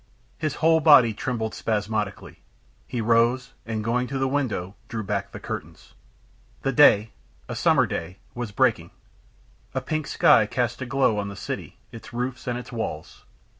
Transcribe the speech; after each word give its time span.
His 0.39 0.55
whole 0.55 0.79
body 0.79 1.13
trembled 1.13 1.53
spasmodically; 1.53 2.41
he 2.87 3.01
rose, 3.01 3.53
and, 3.67 3.83
going 3.83 4.07
to 4.07 4.17
the 4.17 4.27
window, 4.27 4.73
drew 4.87 5.03
back 5.03 5.29
the 5.31 5.39
curtains. 5.39 5.93
The 6.63 6.71
day 6.71 7.11
a 7.47 7.55
summer 7.55 7.85
day 7.85 8.17
was 8.33 8.51
breaking. 8.51 8.89
The 9.73 9.81
pink 9.81 10.07
sky 10.07 10.47
cast 10.47 10.81
a 10.81 10.87
glow 10.87 11.19
on 11.19 11.27
the 11.27 11.35
city, 11.35 11.77
its 11.91 12.13
roofs, 12.13 12.47
and 12.47 12.57
its 12.57 12.71
walls. 12.71 13.25